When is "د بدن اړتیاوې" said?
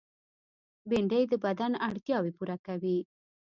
1.29-2.31